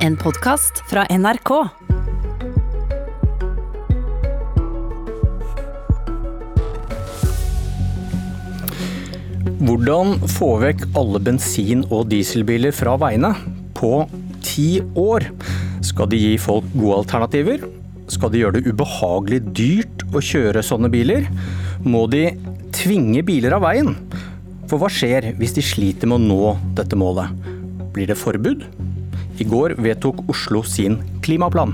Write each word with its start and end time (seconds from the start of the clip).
En 0.00 0.14
podkast 0.16 0.78
fra 0.88 1.02
NRK. 1.12 1.50
Hvordan 9.60 10.14
få 10.24 10.48
vekk 10.62 10.86
alle 10.96 11.20
bensin- 11.20 11.84
og 11.90 12.08
dieselbiler 12.08 12.72
fra 12.72 12.96
veiene 12.96 13.34
på 13.76 14.06
ti 14.40 14.80
år? 14.96 15.28
Skal 15.84 16.08
de 16.08 16.22
gi 16.24 16.34
folk 16.40 16.72
gode 16.72 17.02
alternativer? 17.02 17.68
Skal 18.08 18.32
de 18.32 18.40
gjøre 18.40 18.56
det 18.56 18.72
ubehagelig 18.72 19.42
dyrt 19.52 20.08
å 20.16 20.24
kjøre 20.24 20.64
sånne 20.64 20.88
biler? 20.88 21.28
Må 21.84 22.06
de 22.08 22.30
tvinge 22.72 23.20
biler 23.20 23.60
av 23.60 23.68
veien? 23.68 23.98
For 24.64 24.80
hva 24.80 24.88
skjer 24.88 25.34
hvis 25.36 25.58
de 25.60 25.70
sliter 25.76 26.08
med 26.08 26.22
å 26.22 26.28
nå 26.32 26.54
dette 26.80 26.96
målet? 26.96 27.36
Blir 27.92 28.08
det 28.08 28.16
forbud? 28.16 28.64
I 29.40 29.44
går 29.48 29.72
vedtok 29.80 30.18
Oslo 30.28 30.60
sin 30.68 30.98
klimaplan. 31.24 31.72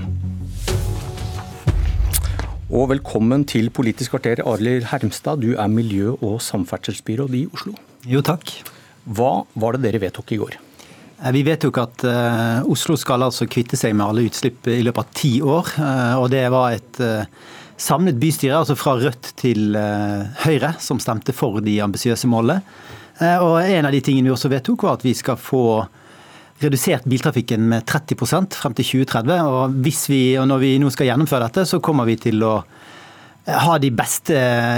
Og 2.67 2.85
velkommen 2.93 3.43
til 3.47 3.67
Politisk 3.75 4.13
kvarter, 4.15 4.39
Arild 4.47 4.87
Hermstad. 4.87 5.41
Du 5.43 5.53
er 5.55 5.67
miljø- 5.71 6.15
og 6.21 6.39
samferdselsbyråd 6.43 7.35
i 7.35 7.43
Oslo. 7.51 7.73
Jo, 8.07 8.21
takk. 8.23 8.53
Hva 9.03 9.43
var 9.55 9.75
det 9.75 9.83
dere 9.83 10.01
vedtok 10.05 10.31
i 10.31 10.39
går? 10.39 10.55
Eh, 11.23 11.31
Vi 11.31 11.43
vedtok 11.43 11.77
at 11.83 12.03
eh, 12.07 12.63
Oslo 12.71 12.95
skal 12.95 13.23
altså 13.27 13.47
kvitte 13.47 13.75
seg 13.75 13.95
med 13.95 14.05
alle 14.07 14.27
utslipp 14.29 14.67
i 14.71 14.79
løpet 14.83 15.03
av 15.03 15.13
ti 15.13 15.33
år. 15.41 15.67
eh, 15.75 16.15
og 16.21 16.29
Det 16.31 16.49
var 16.51 16.71
et 16.71 17.03
samlet 17.77 18.15
bystyre, 18.19 18.57
altså 18.63 18.75
fra 18.79 18.95
Rødt 18.95 19.33
til 19.35 19.75
Høyre, 19.75 20.75
som 20.79 20.99
stemte 20.99 21.33
for 21.33 21.59
de 21.59 21.81
ambisiøse 21.83 22.27
målene. 22.27 22.61
Og 23.19 23.61
En 23.61 23.85
av 23.85 23.91
de 23.91 24.01
tingene 24.01 24.29
vi 24.29 24.35
også 24.35 24.49
vedtok, 24.49 24.83
var 24.83 24.93
at 24.93 25.03
vi 25.03 25.13
skal 25.13 25.35
få 25.35 25.85
redusert 26.63 27.05
biltrafikken 27.05 27.67
med 27.69 27.85
30% 27.85 28.57
frem 28.57 28.75
til 28.77 28.91
2030. 29.05 29.41
og, 29.45 29.77
vi, 30.09 30.21
og 30.39 30.47
Når 30.49 30.63
vi 30.63 30.77
nå 30.81 30.91
skal 30.93 31.11
gjennomføre 31.11 31.49
dette, 31.49 31.65
så 31.69 31.81
kommer 31.83 32.07
vi 32.09 32.17
til 32.21 32.43
å 32.45 32.55
ha 33.47 33.77
de 33.79 33.89
beste 33.95 34.35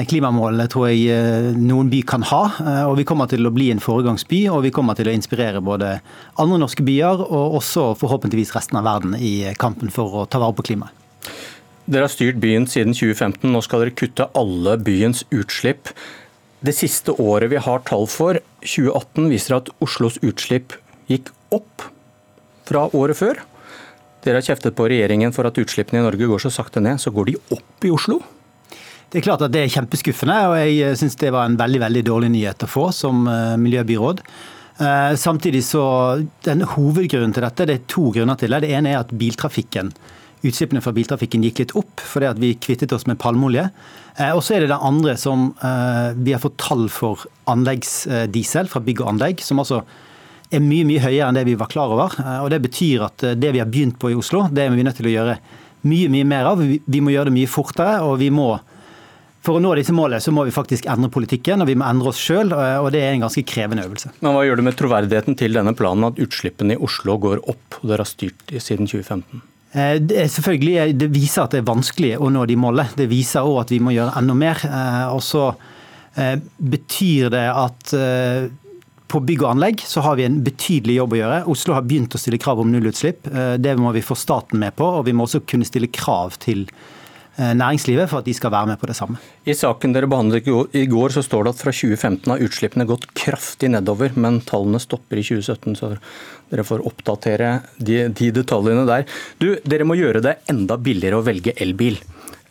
klimamålene 0.09 0.67
tror 0.69 0.91
jeg 0.91 1.07
eh, 1.09 1.47
noen 1.57 1.89
by 1.89 2.03
kan 2.05 2.25
ha. 2.29 2.41
Eh, 2.61 2.83
Og 2.85 2.99
vi 2.99 3.05
kommer 3.07 3.29
til 3.29 3.47
å 3.47 3.53
bli 3.53 3.71
en 3.73 3.81
foregangsby, 3.81 4.43
og 4.53 4.61
vi 4.67 4.73
kommer 4.75 4.97
til 4.97 5.09
å 5.09 5.15
inspirere 5.15 5.63
både 5.65 5.95
andre 6.37 6.59
norske 6.61 6.85
byer 6.85 7.23
og 7.25 7.57
også 7.61 7.95
forhåpentligvis 7.97 8.53
resten 8.53 8.77
av 8.77 8.85
verden 8.85 9.17
i 9.17 9.49
kampen 9.57 9.89
for 9.93 10.21
å 10.21 10.27
ta 10.29 10.41
vare 10.41 10.53
på 10.57 10.67
klimaet. 10.69 10.93
Dere 11.89 12.05
har 12.05 12.13
styrt 12.13 12.37
byen 12.37 12.67
siden 12.69 12.93
2015. 12.93 13.49
Nå 13.49 13.63
skal 13.65 13.81
dere 13.81 13.95
kutte 13.97 14.29
alle 14.37 14.75
byens 14.77 15.23
utslipp. 15.33 15.89
Det 16.61 16.75
siste 16.77 17.15
året 17.17 17.49
vi 17.49 17.63
har 17.65 17.81
tall 17.87 18.05
for, 18.11 18.37
2018, 18.61 19.31
viser 19.31 19.57
at 19.57 19.73
Oslos 19.81 20.19
utslipp 20.21 20.75
gikk 21.09 21.31
opp 21.55 21.85
fra 22.69 22.87
året 22.97 23.17
før. 23.17 23.39
Dere 24.23 24.41
har 24.41 24.45
kjeftet 24.49 24.75
på 24.75 24.89
regjeringen 24.91 25.31
for 25.35 25.47
at 25.47 25.57
utslippene 25.61 26.01
i 26.01 26.05
Norge 26.05 26.27
går 26.27 26.43
så 26.43 26.51
sakte 26.51 26.81
ned. 26.83 26.99
Så 26.99 27.13
går 27.15 27.31
de 27.31 27.37
opp 27.55 27.87
i 27.87 27.91
Oslo? 27.95 28.19
Det 29.09 29.21
er 29.21 29.25
klart 29.25 29.41
at 29.41 29.53
det 29.55 29.63
er 29.63 29.71
kjempeskuffende, 29.73 30.35
og 30.51 30.55
jeg 30.59 30.97
syns 30.99 31.15
det 31.17 31.31
var 31.33 31.47
en 31.49 31.57
veldig 31.57 31.79
veldig 31.81 32.03
dårlig 32.05 32.27
nyhet 32.35 32.65
å 32.67 32.69
få 32.69 32.89
som 32.93 33.23
eh, 33.31 33.55
miljøbyråd. 33.57 34.19
Eh, 34.85 35.13
Samtidig 35.17 35.63
så, 35.65 35.81
den 36.45 36.61
Hovedgrunnen 36.75 37.33
til 37.33 37.41
dette, 37.47 37.65
det 37.65 37.77
er 37.79 37.87
to 37.89 38.11
grunner 38.13 38.37
til 38.37 38.53
det. 38.53 38.59
Det 38.67 38.73
ene 38.77 38.91
er 38.93 38.99
at 39.01 39.15
biltrafikken, 39.17 39.89
utslippene 40.45 40.83
fra 40.85 40.93
biltrafikken 40.95 41.41
gikk 41.47 41.63
litt 41.63 41.73
opp 41.79 41.99
fordi 42.05 42.29
vi 42.39 42.51
kvittet 42.61 42.93
oss 42.95 43.07
med 43.09 43.17
palmeolje. 43.19 43.65
Eh, 44.19 44.29
Og 44.35 44.43
så 44.45 44.59
er 44.59 44.67
det 44.67 44.69
det 44.75 44.77
andre 44.91 45.17
som 45.17 45.49
eh, 45.57 46.11
vi 46.19 46.35
har 46.35 46.43
fått 46.45 46.59
tall 46.61 46.85
for 46.93 47.25
anleggsdiesel 47.49 48.69
fra 48.69 48.83
bygg 48.85 49.01
og 49.01 49.15
anlegg, 49.15 49.41
som 49.41 49.63
altså 49.63 49.81
er 50.51 50.63
mye 50.65 50.85
mye 50.89 51.01
høyere 51.03 51.27
enn 51.29 51.37
det 51.37 51.45
vi 51.45 51.55
var 51.59 51.67
klar 51.71 51.91
over. 51.93 52.15
Eh, 52.19 52.39
Og 52.43 52.49
Det 52.49 52.61
betyr 52.61 53.05
at 53.05 53.23
eh, 53.23 53.35
det 53.37 53.51
vi 53.53 53.59
har 53.61 53.69
begynt 53.69 53.99
på 54.01 54.11
i 54.11 54.17
Oslo, 54.17 54.47
det 54.51 54.65
er 54.65 54.69
vi 54.75 54.83
nødt 54.83 54.97
til 54.97 55.09
å 55.11 55.15
gjøre 55.17 55.37
mye 55.89 56.09
mye 56.11 56.25
mer 56.27 56.45
av. 56.49 56.59
Vi 56.59 56.99
må 57.01 57.13
gjøre 57.13 57.29
det 57.29 57.37
mye 57.37 57.47
fortere, 57.47 58.01
og 58.03 58.17
vi 58.19 58.29
må 58.29 58.59
for 59.39 59.55
å 59.55 59.61
nå 59.63 59.69
disse 59.77 59.93
målene 59.95 60.19
så 60.19 60.33
må 60.35 60.43
vi 60.43 60.51
faktisk 60.51 60.83
endre 60.91 61.07
politikken, 61.09 61.61
og 61.63 61.69
vi 61.69 61.75
må 61.79 61.85
endre 61.87 62.09
oss 62.11 62.19
sjøl. 62.19 62.51
Og 62.51 62.89
det 62.91 62.99
er 62.99 63.13
en 63.15 63.21
ganske 63.23 63.45
krevende 63.47 63.85
øvelse. 63.87 64.09
Men 64.19 64.33
hva 64.35 64.41
gjør 64.43 64.59
det 64.59 64.65
med 64.67 64.75
troverdigheten 64.75 65.37
til 65.39 65.55
denne 65.55 65.71
planen 65.79 66.03
at 66.09 66.19
utslippene 66.19 66.75
i 66.75 66.81
Oslo 66.83 67.15
går 67.23 67.45
opp, 67.47 67.77
og 67.79 67.85
dere 67.87 68.03
har 68.03 68.09
styrt 68.09 68.51
siden 68.59 68.89
2015? 68.91 69.39
Eh, 69.71 69.95
Det, 70.03 70.25
selvfølgelig, 70.35 70.97
det 70.99 71.09
viser 71.15 71.45
at 71.45 71.55
det 71.55 71.61
er 71.63 71.69
vanskelig 71.71 72.17
å 72.19 72.27
nå 72.35 72.43
de 72.51 72.57
målene. 72.59 72.91
Det 72.99 73.07
viser 73.07 73.47
òg 73.47 73.61
at 73.63 73.71
vi 73.71 73.79
må 73.79 73.95
gjøre 73.95 74.17
enda 74.19 74.35
mer. 74.35 74.59
Eh, 74.67 75.07
Og 75.15 75.23
så 75.23 75.45
eh, 76.17 76.35
betyr 76.59 77.29
det 77.31 77.45
at 77.47 77.93
eh, 77.95 78.49
på 79.09 79.19
bygg 79.25 79.41
og 79.43 79.51
anlegg 79.55 79.81
så 79.89 80.03
har 80.05 80.19
vi 80.19 80.27
en 80.27 80.39
betydelig 80.45 80.99
jobb 80.99 81.15
å 81.15 81.19
gjøre. 81.19 81.41
Oslo 81.51 81.75
har 81.77 81.85
begynt 81.87 82.13
å 82.15 82.21
stille 82.21 82.39
krav 82.41 82.61
om 82.61 82.69
nullutslipp. 82.71 83.27
Eh, 83.31 83.57
Det 83.57 83.75
må 83.79 83.91
vi 83.95 84.05
få 84.05 84.17
staten 84.17 84.59
med 84.61 84.75
på, 84.77 84.85
og 84.99 85.05
vi 85.07 85.13
må 85.17 85.25
også 85.25 85.41
kunne 85.49 85.65
stille 85.65 85.89
krav 85.89 86.37
til 86.43 86.67
eh, 87.39 87.53
næringslivet 87.57 88.09
for 88.11 88.19
at 88.21 88.27
de 88.29 88.35
skal 88.37 88.51
være 88.53 88.67
med 88.73 88.79
på 88.81 88.89
det 88.89 88.97
samme. 88.99 89.17
I 89.49 89.55
saken 89.57 89.95
dere 89.95 90.09
behandlet 90.11 90.45
i 90.77 90.85
går- 90.91 91.15
så 91.15 91.23
står 91.25 91.47
det 91.47 91.55
at 91.55 91.63
fra 91.63 91.73
2015 91.73 92.29
har 92.33 92.45
utslippene 92.45 92.85
gått 92.89 93.07
kraftig 93.17 93.71
nedover, 93.73 94.13
men 94.15 94.41
tallene 94.41 94.81
stopper 94.83 95.17
i 95.17 95.25
2017, 95.25 95.75
så 95.79 95.95
dere 96.51 96.67
får 96.67 96.85
oppdatere 96.85 97.63
de, 97.79 98.07
de 98.09 98.31
detaljene 98.31 98.85
der. 98.85 99.05
Du, 99.39 99.55
dere 99.65 99.87
må 99.89 99.97
gjøre 99.97 100.21
det 100.21 100.37
enda 100.51 100.77
billigere 100.77 101.17
å 101.17 101.25
velge 101.25 101.55
elbil. 101.57 101.97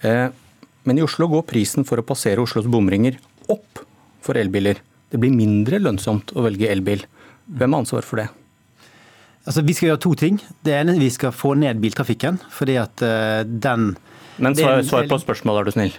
Eh, 0.03 0.27
men 0.89 0.99
i 0.99 1.05
Oslo 1.05 1.29
går 1.29 1.45
prisen 1.47 1.85
for 1.85 2.01
å 2.01 2.07
passere 2.07 2.41
Oslos 2.43 2.67
bomringer 2.67 3.19
opp 3.53 3.85
for 4.25 4.39
elbiler. 4.41 4.81
Det 5.09 5.21
blir 5.21 5.33
mindre 5.33 5.81
lønnsomt 5.81 6.35
å 6.37 6.45
velge 6.45 6.69
elbil. 6.69 7.05
Hvem 7.49 7.75
har 7.75 7.85
ansvar 7.85 8.05
for 8.05 8.21
det? 8.21 8.29
Altså, 9.49 9.63
vi 9.65 9.73
skal 9.77 9.93
gjøre 9.93 10.03
to 10.05 10.13
ting. 10.21 10.43
Det 10.67 10.75
ene 10.77 10.99
vi 11.01 11.09
skal 11.13 11.33
få 11.33 11.55
ned 11.57 11.81
biltrafikken. 11.81 12.41
fordi 12.53 12.77
at 12.77 13.01
uh, 13.01 13.41
den 13.45 13.97
Men 14.37 14.55
svar, 14.55 14.83
svar 14.85 15.09
på 15.09 15.19
spørsmålet, 15.23 15.61
er 15.61 15.65
du 15.65 15.77
snill. 15.77 15.97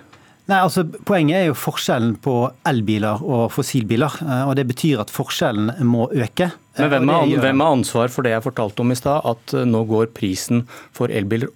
Nei, 0.49 0.57
altså 0.65 0.83
Poenget 1.05 1.37
er 1.37 1.47
jo 1.49 1.57
forskjellen 1.57 2.15
på 2.23 2.35
elbiler 2.65 3.21
og 3.21 3.51
fossilbiler. 3.53 4.15
eh, 4.25 4.47
og 4.49 4.55
Det 4.57 4.65
betyr 4.65 5.01
at 5.03 5.11
forskjellen 5.13 5.75
må 5.85 6.07
øke. 6.09 6.51
Men 6.77 6.85
Eh, 6.85 6.89
hvem 6.89 7.09
har, 7.09 7.25
gjør 7.27 7.61
ansvar 7.67 8.09
for 8.09 8.23
det 8.23 8.31
jeg 8.31 8.41
fortalte 8.41 8.81
om 8.81 8.91
i 8.91 8.95
stad, 8.95 9.21
at 9.25 9.53
nå 9.67 9.83
går 9.85 10.07
prisen 10.07 10.67
for 10.91 11.07
elbiler 11.07 11.49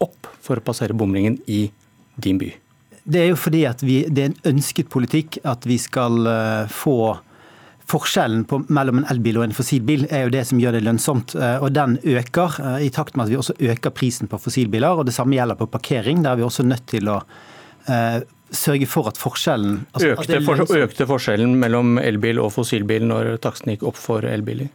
opp 0.00 0.28
for 0.40 0.56
å 0.56 0.62
passere 0.62 0.94
bomringen 0.94 1.40
i 1.48 1.70
din 2.20 2.38
by? 2.38 2.52
Det 3.04 3.20
er 3.20 3.30
jo 3.32 3.36
fordi 3.36 3.64
at 3.68 3.84
vi, 3.84 4.00
det 4.08 4.22
er 4.22 4.32
en 4.32 4.54
ønsket 4.54 4.90
politikk 4.92 5.38
at 5.44 5.66
vi 5.68 5.78
skal 5.80 6.26
eh, 6.30 6.72
få 6.72 6.98
Forskjellen 7.84 8.46
på, 8.48 8.62
mellom 8.72 9.02
en 9.02 9.08
elbil 9.12 9.36
og 9.36 9.42
en 9.44 9.52
fossilbil 9.52 10.06
er 10.08 10.22
jo 10.24 10.30
det 10.32 10.46
som 10.48 10.60
gjør 10.60 10.72
det 10.72 10.86
lønnsomt. 10.86 11.34
eh, 11.36 11.58
og 11.60 11.74
Den 11.76 11.98
øker 12.00 12.54
eh, 12.62 12.86
i 12.86 12.88
takt 12.88 13.12
med 13.12 13.26
at 13.26 13.32
vi 13.34 13.36
også 13.36 13.58
øker 13.60 13.92
prisen 13.92 14.30
på 14.30 14.38
fossilbiler. 14.40 14.88
og 14.88 15.04
Det 15.04 15.12
samme 15.12 15.36
gjelder 15.36 15.58
på 15.60 15.68
parkering. 15.68 16.22
Der 16.24 16.30
er 16.30 16.40
vi 16.40 16.46
også 16.46 16.64
nødt 16.64 16.86
til 16.88 17.10
å 17.12 17.18
uh, 17.20 18.20
sørge 18.48 18.88
for 18.88 19.10
at 19.12 19.20
forskjellen 19.20 19.82
altså 19.92 20.14
at 20.14 20.24
det 20.24 20.38
Økte, 20.40 20.40
er 20.40 20.64
for, 20.64 20.80
økte 20.86 21.08
forskjellen 21.10 21.58
mellom 21.60 21.98
elbil 22.00 22.40
og 22.40 22.54
fossilbil 22.56 23.04
når 23.04 23.34
taksten 23.44 23.74
gikk 23.74 23.84
opp 23.92 24.00
for 24.00 24.24
elbiler? 24.24 24.72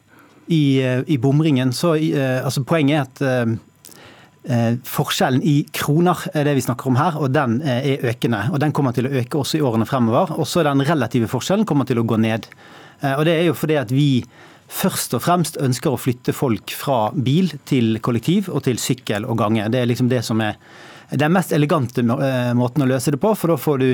i, 0.49 0.81
i 1.05 1.17
bomringen, 1.17 1.73
så 1.73 1.95
uh, 1.95 2.45
altså 2.45 2.63
Poenget 2.65 2.95
er 2.95 3.03
at 3.05 3.21
eh, 3.21 3.57
forskjellen 4.87 5.41
i 5.43 5.65
kroner 5.75 6.21
er 6.33 6.47
det 6.47 6.55
vi 6.55 6.63
snakker 6.63 6.87
om 6.87 6.97
her, 6.99 7.17
og 7.19 7.33
den 7.35 7.59
eh, 7.61 7.93
er 7.93 8.05
økende. 8.11 8.45
og 8.53 8.59
Den 8.59 8.71
kommer 8.71 8.95
til 8.95 9.09
å 9.09 9.11
øke 9.21 9.37
også 9.37 9.59
i 9.59 9.63
årene 9.65 9.85
fremover. 9.85 10.31
Også 10.39 10.63
den 10.63 10.85
relative 10.87 11.27
forskjellen 11.27 11.67
kommer 11.67 11.85
til 11.85 11.99
å 11.99 12.05
gå 12.07 12.17
ned. 12.17 12.47
Eh, 13.01 13.15
og 13.17 13.25
Det 13.25 13.35
er 13.35 13.49
jo 13.49 13.57
fordi 13.57 13.75
at 13.79 13.91
vi 13.91 14.23
først 14.69 15.15
og 15.17 15.23
fremst 15.25 15.57
ønsker 15.59 15.91
å 15.91 15.99
flytte 15.99 16.33
folk 16.33 16.71
fra 16.77 17.09
bil 17.11 17.51
til 17.65 17.99
kollektiv 18.05 18.51
og 18.53 18.63
til 18.67 18.79
sykkel 18.79 19.25
og 19.25 19.39
gange. 19.41 19.67
Det 19.73 19.81
er 19.81 19.89
liksom 19.89 20.11
det 20.11 20.23
som 20.23 20.41
er 20.45 20.55
den 21.09 21.33
mest 21.33 21.51
elegante 21.51 22.01
eh, 22.01 22.51
måten 22.53 22.83
å 22.85 22.87
løse 22.89 23.11
det 23.11 23.19
på, 23.21 23.31
for 23.37 23.53
da 23.53 23.57
får 23.57 23.79
du 23.81 23.87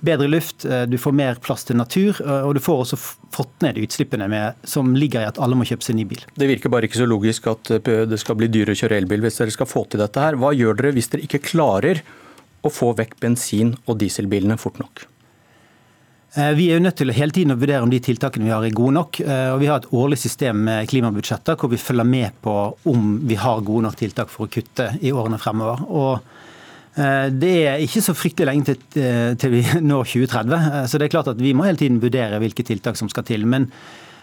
bedre 0.00 0.28
luft, 0.30 0.64
eh, 0.64 0.84
du 0.88 0.96
får 1.00 1.14
mer 1.16 1.40
plass 1.44 1.66
til 1.68 1.76
natur, 1.76 2.16
eh, 2.24 2.46
og 2.46 2.56
du 2.56 2.62
får 2.64 2.84
også 2.86 2.98
fått 3.32 3.52
ned 3.64 3.80
utslippene 3.82 4.28
med, 4.32 4.56
som 4.64 4.94
ligger 4.96 5.24
i 5.24 5.28
at 5.28 5.40
alle 5.42 5.58
må 5.58 5.66
kjøpe 5.68 5.84
seg 5.84 5.98
ny 5.98 6.06
bil. 6.08 6.24
Det 6.32 6.48
virker 6.48 6.72
bare 6.72 6.88
ikke 6.88 7.02
så 7.02 7.08
logisk 7.08 7.50
at 7.52 7.74
det 7.84 8.20
skal 8.20 8.38
bli 8.40 8.48
dyrere 8.52 8.76
å 8.76 8.82
kjøre 8.82 8.98
elbil 9.02 9.24
hvis 9.24 9.40
dere 9.42 9.54
skal 9.54 9.68
få 9.68 9.84
til 9.92 10.00
dette 10.00 10.20
her. 10.24 10.38
Hva 10.40 10.52
gjør 10.56 10.78
dere 10.80 10.96
hvis 10.96 11.12
dere 11.12 11.26
ikke 11.28 11.44
klarer 11.44 12.02
å 12.62 12.72
få 12.72 12.92
vekk 12.96 13.18
bensin- 13.20 13.76
og 13.84 13.98
dieselbilene 14.00 14.56
fort 14.60 14.80
nok? 14.80 15.08
Vi 16.32 16.70
er 16.70 16.78
jo 16.78 16.84
nødt 16.86 16.96
til 16.96 17.12
å 17.12 17.16
hele 17.16 17.34
tiden 17.36 17.52
å 17.52 17.58
vurdere 17.60 17.84
om 17.84 17.90
de 17.92 17.98
tiltakene 18.00 18.46
vi 18.46 18.52
har 18.54 18.64
er 18.64 18.72
gode 18.72 18.94
nok. 18.96 19.18
og 19.20 19.58
Vi 19.60 19.66
har 19.68 19.82
et 19.82 19.90
årlig 19.92 20.16
system 20.22 20.62
med 20.64 20.88
klimabudsjetter 20.88 21.58
hvor 21.60 21.68
vi 21.68 21.80
følger 21.80 22.08
med 22.08 22.38
på 22.40 22.54
om 22.88 23.10
vi 23.28 23.36
har 23.36 23.60
gode 23.60 23.84
nok 23.84 23.98
tiltak 24.00 24.32
for 24.32 24.46
å 24.46 24.52
kutte 24.52 24.94
i 25.04 25.12
årene 25.12 25.40
fremover. 25.42 25.84
Og 25.92 26.32
Det 26.92 27.52
er 27.64 27.80
ikke 27.80 28.02
så 28.04 28.12
fryktelig 28.12 28.48
lenge 28.48 28.66
til, 28.68 28.80
eh, 29.00 29.32
til 29.40 29.54
vi 29.54 29.62
når 29.90 30.10
2030, 30.10 30.56
eh, 30.60 30.86
så 30.86 30.98
det 31.00 31.06
er 31.06 31.14
klart 31.14 31.30
at 31.32 31.40
vi 31.40 31.54
må 31.56 31.64
hele 31.64 31.80
tiden 31.80 32.02
vurdere 32.02 32.40
hvilke 32.42 32.64
tiltak 32.68 32.98
som 33.00 33.08
skal 33.08 33.24
til. 33.24 33.46
Men 33.48 33.70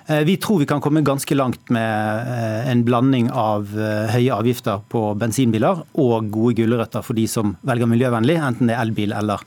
eh, 0.06 0.22
vi 0.28 0.38
tror 0.38 0.62
vi 0.62 0.68
kan 0.70 0.82
komme 0.84 1.02
ganske 1.06 1.34
langt 1.38 1.72
med 1.74 2.30
eh, 2.30 2.70
en 2.70 2.84
blanding 2.86 3.32
av 3.34 3.74
eh, 3.74 4.14
høye 4.14 4.38
avgifter 4.38 4.84
på 4.92 5.02
bensinbiler 5.18 5.82
og 5.98 6.30
gode 6.30 6.60
gulrøtter 6.62 7.06
for 7.06 7.18
de 7.18 7.26
som 7.32 7.56
velger 7.66 7.90
miljøvennlig, 7.90 8.38
enten 8.38 8.70
det 8.70 8.78
er 8.78 8.86
elbil 8.86 9.18
eller 9.18 9.42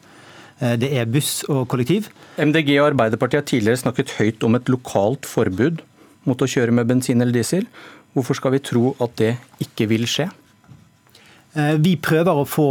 eh, 0.59 0.75
det 0.83 0.91
er 0.91 1.07
buss 1.07 1.45
og 1.47 1.69
kollektiv. 1.71 2.11
MDG 2.43 2.75
og 2.81 2.91
Arbeiderpartiet 2.91 3.45
har 3.45 3.51
tidligere 3.55 3.85
snakket 3.85 4.19
høyt 4.19 4.43
om 4.49 4.59
et 4.59 4.73
lokalt 4.73 5.31
forbud 5.31 5.85
mot 6.27 6.43
å 6.43 6.51
kjøre 6.51 6.75
med 6.75 6.91
bensin 6.91 7.23
eller 7.23 7.39
diesel. 7.39 7.71
Hvorfor 8.17 8.37
skal 8.37 8.57
vi 8.57 8.67
tro 8.67 8.97
at 9.03 9.15
det 9.23 9.37
ikke 9.63 9.87
vil 9.95 10.11
skje? 10.11 10.27
Eh, 11.53 11.75
vi 11.85 11.99
prøver 12.01 12.33
å 12.33 12.47
få 12.49 12.67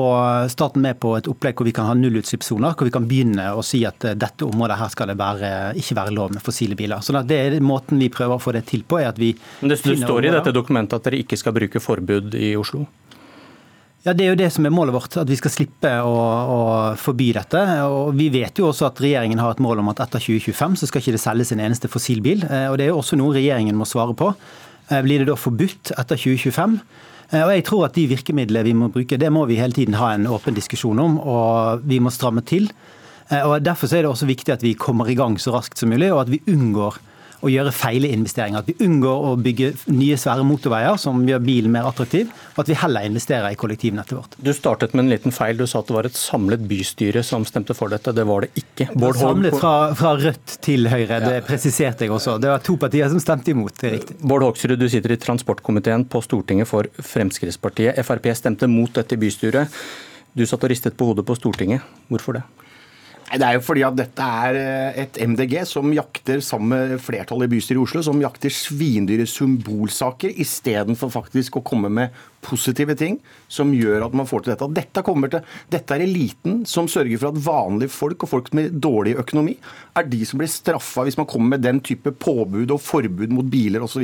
staten 0.50 0.82
med 0.82 0.98
på 1.04 1.12
et 1.14 1.28
opplegg 1.30 1.60
hvor 1.60 1.68
vi 1.68 1.74
kan 1.76 1.86
ha 1.86 1.94
nullutslippssoner. 1.98 2.74
Hvor 2.74 2.88
vi 2.90 2.94
kan 2.94 3.06
begynne 3.10 3.52
å 3.54 3.62
si 3.66 3.84
at 3.86 4.08
eh, 4.10 4.16
dette 4.18 4.48
området 4.48 4.80
her 4.80 4.90
skal 4.94 5.12
det 5.12 5.18
være, 5.20 5.52
ikke 5.78 5.98
være 6.00 6.16
lov 6.18 6.34
med 6.34 6.42
fossile 6.42 6.78
biler. 6.80 7.04
Så 7.06 7.14
det 7.22 7.38
er 7.38 7.60
Måten 7.62 8.02
vi 8.02 8.10
prøver 8.10 8.40
å 8.40 8.42
få 8.42 8.56
det 8.56 8.64
til 8.72 8.82
på, 8.88 8.98
er 8.98 9.12
at 9.12 9.20
vi 9.22 9.36
Men 9.62 9.76
Det 9.76 9.78
står 9.84 10.26
i 10.26 10.34
dette 10.34 10.54
dokumentet 10.56 10.98
at 10.98 11.06
dere 11.06 11.20
ikke 11.22 11.38
skal 11.38 11.54
bruke 11.54 11.82
forbud 11.84 12.34
i 12.40 12.56
Oslo? 12.58 12.88
Ja, 14.02 14.16
Det 14.18 14.26
er 14.26 14.32
jo 14.32 14.40
det 14.40 14.50
som 14.50 14.66
er 14.66 14.74
målet 14.74 14.96
vårt, 14.96 15.20
at 15.22 15.30
vi 15.30 15.38
skal 15.38 15.54
slippe 15.54 15.92
å, 16.02 16.16
å, 16.56 16.60
forby 16.98 17.30
dette. 17.38 17.62
Og 17.86 18.16
Vi 18.18 18.32
vet 18.34 18.58
jo 18.58 18.72
også 18.72 18.90
at 18.90 19.04
regjeringen 19.04 19.44
har 19.44 19.54
et 19.54 19.62
mål 19.62 19.84
om 19.84 19.94
at 19.94 20.02
etter 20.08 20.26
2025 20.26 20.82
så 20.82 20.90
skal 20.90 21.06
ikke 21.06 21.14
det 21.20 21.22
selges 21.22 21.54
en 21.54 21.62
eneste 21.62 21.92
fossilbil. 21.92 22.48
Eh, 22.50 22.66
og 22.72 22.82
Det 22.82 22.90
er 22.90 22.96
jo 22.96 22.98
også 23.04 23.22
noe 23.22 23.38
regjeringen 23.38 23.78
må 23.78 23.86
svare 23.86 24.18
på. 24.18 24.34
Blir 25.06 25.22
det 25.22 25.30
da 25.30 25.38
forbudt 25.40 25.94
etter 26.02 26.18
2025? 26.20 26.82
Eh, 27.32 27.44
og 27.44 27.54
jeg 27.56 27.66
tror 27.68 27.88
at 27.88 27.98
De 27.98 28.08
virkemidlene 28.12 28.68
vi 28.68 28.74
må 28.78 28.92
bruke, 28.92 29.20
det 29.20 29.32
må 29.32 29.46
vi 29.50 29.60
hele 29.60 29.76
tiden 29.76 29.98
ha 30.00 30.14
en 30.16 30.28
åpen 30.28 30.58
diskusjon 30.58 31.00
om, 31.00 31.20
og 31.20 31.86
vi 31.88 32.02
må 32.04 32.12
stramme 32.12 32.44
til. 32.44 32.70
Eh, 33.30 33.42
og 33.42 33.64
Derfor 33.64 33.88
er 33.92 34.04
det 34.04 34.12
også 34.12 34.30
viktig 34.30 34.54
at 34.54 34.66
vi 34.66 34.76
kommer 34.76 35.10
i 35.10 35.16
gang 35.16 35.40
så 35.40 35.56
raskt 35.56 35.80
som 35.80 35.92
mulig, 35.92 36.12
og 36.12 36.26
at 36.26 36.34
vi 36.34 36.44
unngår 36.52 37.00
å 37.42 37.50
gjøre 37.52 37.74
feilinvesteringer. 37.74 38.62
At 38.62 38.70
vi 38.70 38.86
unngår 38.86 39.28
å 39.32 39.34
bygge 39.42 39.72
nye 39.92 40.18
svære 40.20 40.46
motorveier 40.48 41.00
som 41.02 41.24
gjør 41.28 41.42
bilen 41.46 41.74
mer 41.74 41.88
attraktiv, 41.90 42.32
og 42.54 42.64
at 42.64 42.72
vi 42.72 42.78
heller 42.78 43.08
investerer 43.08 43.54
i 43.54 43.60
kollektivnettet 43.60 44.16
vårt. 44.18 44.38
Du 44.38 44.52
startet 44.56 44.96
med 44.96 45.06
en 45.06 45.14
liten 45.14 45.36
feil. 45.36 45.58
Du 45.58 45.66
sa 45.70 45.82
at 45.82 45.90
det 45.90 45.98
var 45.98 46.10
et 46.10 46.18
samlet 46.18 46.64
bystyre 46.70 47.24
som 47.26 47.46
stemte 47.48 47.76
for 47.78 47.94
dette. 47.94 48.14
Det 48.16 48.26
var 48.28 48.46
det 48.46 48.52
ikke. 48.62 48.92
Bård 48.94 49.02
det 49.02 49.08
var 49.08 49.20
samlet 49.22 49.58
fra, 49.58 49.74
fra, 49.98 50.14
Rødt 50.22 50.58
til 50.62 50.90
Høyre, 50.92 51.22
det 51.24 51.42
presiserte 51.48 52.06
jeg 52.06 52.14
også. 52.14 52.38
Det 52.42 52.52
var 52.52 52.62
to 52.66 52.76
partier 52.82 53.10
som 53.10 53.22
stemte 53.24 53.54
imot. 53.54 53.74
det 53.80 53.90
er 53.90 53.96
riktig. 53.98 54.20
Bård 54.22 54.46
Hoksrud, 54.46 54.78
du 54.78 54.88
sitter 54.92 55.16
i 55.16 55.20
transportkomiteen 55.22 56.06
på 56.12 56.22
Stortinget 56.26 56.70
for 56.70 56.90
Fremskrittspartiet. 57.02 57.98
Frp 58.06 58.30
stemte 58.38 58.70
mot 58.70 58.92
dette 58.94 59.18
i 59.18 59.22
bystyret. 59.22 59.82
Du 60.38 60.46
satt 60.48 60.64
og 60.64 60.72
ristet 60.72 60.96
på 60.98 61.10
hodet 61.10 61.26
på 61.28 61.36
Stortinget. 61.36 61.88
Hvorfor 62.12 62.38
det? 62.38 62.46
Det 63.32 63.48
er 63.48 63.56
jo 63.56 63.64
fordi 63.64 63.84
at 63.88 63.96
dette 63.96 64.26
er 64.46 64.58
eh, 64.60 64.98
et 65.06 65.20
MDG 65.24 65.62
som 65.70 65.88
jakter 65.96 66.42
sammen 66.44 66.74
med 66.92 67.04
flertallet 67.04 67.48
i 67.48 67.54
bystyret 67.54 67.80
i 67.80 67.84
Oslo, 67.86 68.02
som 68.04 68.20
jakter 68.20 68.52
svindyre 68.52 69.28
symbolsaker 69.30 70.34
istedenfor 70.42 71.12
faktisk 71.14 71.60
å 71.60 71.64
komme 71.66 71.92
med 71.92 72.18
positive 72.42 72.96
ting 72.98 73.20
som 73.52 73.72
gjør 73.76 74.08
at 74.08 74.16
man 74.18 74.28
får 74.28 74.44
til 74.44 74.54
dette. 74.54 74.68
Dette, 74.76 75.04
til, 75.06 75.48
dette 75.72 75.96
er 75.96 76.04
eliten 76.04 76.62
som 76.68 76.90
sørger 76.92 77.22
for 77.22 77.32
at 77.32 77.40
vanlige 77.46 77.94
folk 77.94 78.26
og 78.26 78.32
folk 78.34 78.52
med 78.58 78.76
dårlig 78.84 79.16
økonomi 79.22 79.56
er 80.00 80.10
de 80.12 80.22
som 80.28 80.42
blir 80.42 80.52
straffa 80.52 81.06
hvis 81.08 81.20
man 81.20 81.30
kommer 81.30 81.56
med 81.56 81.66
den 81.66 81.80
type 81.86 82.12
påbud 82.12 82.74
og 82.74 82.84
forbud 82.84 83.32
mot 83.32 83.48
biler 83.52 83.86
osv. 83.86 84.04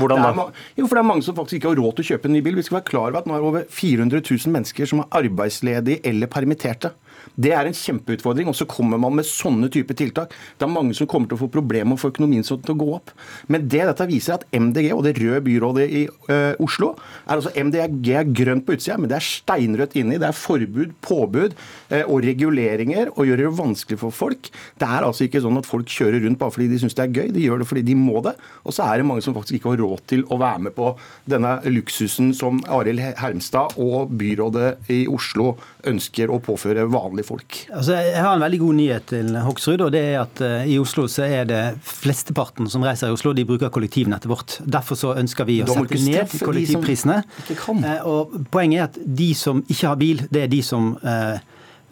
Hvordan 0.00 0.24
da? 0.24 0.48
Jo, 0.78 0.88
for 0.88 0.96
det 0.96 1.04
er 1.04 1.10
mange 1.12 1.26
som 1.26 1.36
faktisk 1.36 1.60
ikke 1.60 1.74
har 1.74 1.82
råd 1.82 1.98
til 1.98 2.06
å 2.06 2.10
kjøpe 2.14 2.30
en 2.30 2.36
ny 2.38 2.42
bil. 2.44 2.58
Vi 2.58 2.66
skal 2.66 2.80
være 2.80 2.90
klar 2.90 3.10
over 3.12 3.22
at 3.22 3.30
nå 3.30 3.36
er 3.36 3.44
det 3.44 3.50
over 3.52 3.70
400 3.70 4.24
000 4.24 4.56
mennesker 4.58 4.90
som 4.90 5.04
er 5.04 5.20
arbeidsledige 5.22 6.02
eller 6.10 6.32
permitterte. 6.32 6.94
Det 7.34 7.52
er 7.54 7.68
en 7.68 7.76
kjempeutfordring. 7.76 8.50
Og 8.50 8.56
så 8.58 8.66
kommer 8.70 9.00
man 9.00 9.16
med 9.18 9.26
sånne 9.28 9.70
typer 9.72 9.98
tiltak. 9.98 10.34
Det 10.58 10.66
er 10.66 10.72
mange 10.72 10.94
som 10.96 11.08
kommer 11.10 11.30
til 11.30 11.38
å 11.38 11.44
få 11.44 11.50
problemer 11.52 11.92
med 11.92 11.98
å 11.98 12.02
få 12.04 12.12
økonomien 12.12 12.44
til 12.46 12.74
å 12.74 12.78
gå 12.78 12.88
opp. 12.96 13.12
Men 13.50 13.66
det 13.68 13.84
dette 13.88 14.08
viser, 14.10 14.34
er 14.34 14.42
at 14.42 14.46
MDG 14.54 14.90
og 14.94 15.04
det 15.06 15.16
røde 15.18 15.42
byrådet 15.44 15.86
i 15.88 16.04
uh, 16.30 16.54
Oslo 16.62 16.94
er 17.26 17.36
altså 17.36 17.52
MDG 17.56 18.10
er 18.14 18.30
grønt 18.36 18.64
på 18.66 18.76
utsida, 18.76 18.96
men 19.00 19.10
det 19.10 19.18
er 19.18 19.26
steinrødt 19.26 19.96
inni. 20.00 20.18
Det 20.20 20.28
er 20.28 20.38
forbud, 20.38 20.94
påbud 21.04 21.56
uh, 21.56 22.04
og 22.04 22.24
reguleringer 22.24 23.12
og 23.14 23.28
gjør 23.28 23.44
det 23.44 23.52
vanskelig 23.58 24.00
for 24.00 24.14
folk. 24.14 24.50
Det 24.80 24.88
er 24.88 25.06
altså 25.06 25.26
ikke 25.26 25.42
sånn 25.44 25.60
at 25.60 25.68
folk 25.68 25.90
kjører 25.90 26.22
rundt 26.24 26.40
bare 26.40 26.54
fordi 26.54 26.70
de 26.72 26.80
syns 26.82 26.96
det 26.96 27.06
er 27.06 27.14
gøy. 27.14 27.34
De 27.34 27.44
gjør 27.44 27.62
det 27.62 27.68
fordi 27.70 27.84
de 27.90 27.98
må 27.98 28.22
det. 28.24 28.34
Og 28.64 28.76
så 28.76 28.86
er 28.88 29.00
det 29.00 29.08
mange 29.08 29.24
som 29.24 29.36
faktisk 29.36 29.58
ikke 29.58 29.74
har 29.74 29.82
råd 29.84 30.04
til 30.10 30.24
å 30.32 30.40
være 30.40 30.66
med 30.68 30.76
på 30.76 30.92
denne 31.30 31.56
luksusen 31.68 32.32
som 32.36 32.62
Arild 32.72 33.02
Hermstad 33.20 33.78
og 33.82 34.12
byrådet 34.14 34.90
i 34.94 35.04
Oslo 35.10 35.54
ønsker 35.88 36.32
å 36.32 36.40
påføre 36.44 36.86
vanlige 36.88 37.03
vanlige 37.04 37.28
folk. 37.28 37.58
Altså, 37.70 37.96
jeg 38.00 38.22
har 38.24 38.34
en 38.34 38.44
veldig 38.44 38.60
god 38.64 38.78
nyhet 38.80 39.08
til 39.12 39.30
Hoksrud. 39.46 39.86
og 39.86 39.92
det 39.94 40.02
er 40.10 40.18
at 40.22 40.42
uh, 40.44 40.66
I 40.68 40.78
Oslo 40.82 41.06
så 41.10 41.26
er 41.28 41.48
det 41.48 41.62
flesteparten 41.84 42.70
som 42.70 42.84
reiser 42.86 43.12
i 43.12 43.16
Oslo, 43.16 43.32
de 43.36 43.46
bruker 43.48 43.72
kollektivnettet 43.74 44.30
vårt. 44.30 44.58
Derfor 44.64 44.98
så 44.98 45.14
ønsker 45.20 45.48
vi 45.48 45.60
å 45.62 45.68
sette 45.70 46.00
ned 46.04 46.36
kollektivprisene. 46.44 47.22
Uh, 47.50 47.90
og 48.08 48.38
Poenget 48.54 48.80
er 48.80 48.86
at 48.88 49.00
de 49.22 49.32
som 49.38 49.62
ikke 49.68 49.90
har 49.90 50.00
bil, 50.00 50.24
det 50.32 50.46
er 50.46 50.52
de 50.52 50.62
som 50.64 50.94
uh, 51.04 51.36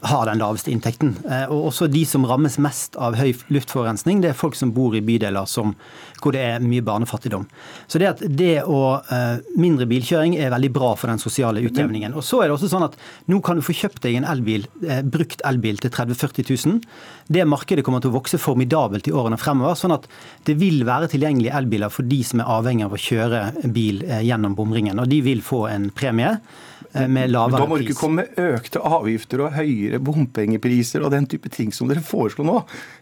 har 0.02 0.26
den 0.26 0.40
laveste 0.42 0.72
inntekten. 0.72 1.14
Og 1.48 1.68
også 1.70 1.86
de 1.90 2.02
som 2.08 2.26
rammes 2.26 2.58
mest 2.62 2.96
av 2.98 3.14
høy 3.18 3.32
luftforurensning, 3.54 4.22
det 4.22 4.32
er 4.32 4.38
folk 4.38 4.56
som 4.58 4.72
bor 4.74 4.96
i 4.98 5.04
bydeler 5.04 5.46
som 5.50 5.76
hvor 6.22 6.34
det 6.34 6.42
er 6.44 6.62
mye 6.64 6.84
barnefattigdom. 6.86 7.46
Så 7.90 8.00
det 8.00 8.08
at 8.10 8.22
det 8.22 8.62
å 8.68 8.80
uh, 9.02 9.42
mindre 9.58 9.88
bilkjøring 9.90 10.36
er 10.38 10.52
veldig 10.54 10.70
bra 10.74 10.92
for 10.98 11.10
den 11.10 11.22
sosiale 11.22 11.62
utjevningen. 11.66 12.14
Og 12.16 12.24
så 12.26 12.42
er 12.42 12.48
det 12.48 12.56
også 12.56 12.70
sånn 12.72 12.86
at 12.86 12.96
nå 13.30 13.40
kan 13.44 13.58
du 13.58 13.66
få 13.66 13.76
kjøpt 13.82 14.02
deg 14.06 14.20
en 14.20 14.28
elbil, 14.30 14.66
uh, 14.86 15.00
brukt 15.02 15.42
elbil 15.48 15.80
til 15.82 15.92
30 15.92 16.16
000-40 16.16 16.66
000. 16.68 16.82
Det 17.32 17.46
markedet 17.48 17.84
kommer 17.86 18.02
til 18.02 18.12
å 18.12 18.18
vokse 18.18 18.40
formidabelt 18.40 19.08
i 19.10 19.14
årene 19.16 19.40
fremover. 19.40 19.78
sånn 19.78 19.96
at 19.96 20.06
det 20.46 20.58
vil 20.60 20.84
være 20.86 21.10
tilgjengelige 21.12 21.56
elbiler 21.58 21.92
for 21.92 22.06
de 22.06 22.20
som 22.26 22.42
er 22.42 22.52
avhengig 22.58 22.86
av 22.86 22.94
å 22.94 23.02
kjøre 23.02 23.42
bil 23.74 24.04
gjennom 24.22 24.54
bomringen. 24.58 25.00
Og 25.02 25.10
de 25.10 25.22
vil 25.24 25.42
få 25.44 25.66
en 25.72 25.90
premie 25.94 26.36
med 26.92 27.30
lavere 27.32 27.56
pris. 27.56 27.62
Da 27.62 27.68
må 27.70 27.78
du 27.78 27.86
ikke 27.86 27.98
komme 27.98 28.26
med 28.26 28.40
økte 28.52 28.82
avgifter 28.84 29.42
og 29.46 29.54
høyere 29.56 29.91
bompengepriser 30.00 31.04
og 31.04 31.12
den 31.14 31.26
type 31.28 31.50
ting 31.52 31.72
som 31.74 31.90
dere 31.90 32.04
foreslår 32.04 32.48
nå. 32.48 32.58